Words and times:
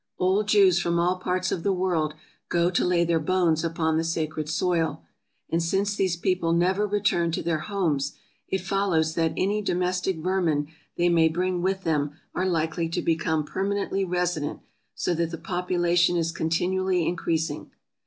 Old 0.17 0.47
Jews 0.47 0.79
from 0.79 0.97
all 0.97 1.17
parts 1.19 1.51
of 1.51 1.61
the 1.61 1.71
world 1.71 2.15
go 2.49 2.71
to 2.71 2.83
lay 2.83 3.03
their 3.03 3.19
bones 3.19 3.63
upon 3.63 3.97
the 3.97 4.03
sacred 4.03 4.49
soil; 4.49 5.03
and 5.47 5.61
since 5.61 5.93
these 5.95 6.15
people 6.17 6.53
never 6.53 6.87
return 6.87 7.31
to 7.33 7.43
their 7.43 7.59
homes, 7.59 8.13
it 8.47 8.61
follows 8.61 9.13
that 9.13 9.31
any 9.37 9.61
do 9.61 9.75
mestic 9.75 10.17
vermin 10.19 10.69
they 10.97 11.07
may 11.07 11.29
bring 11.29 11.61
with 11.61 11.83
them 11.83 12.15
are 12.33 12.47
likely 12.49 12.89
to 12.89 13.01
become 13.03 13.43
permanently 13.45 14.03
resident, 14.03 14.61
so 14.95 15.13
that 15.13 15.29
the 15.29 15.37
population 15.37 16.17
is 16.17 16.31
con 16.31 16.49
tinually 16.49 17.07
increasing. 17.07 17.69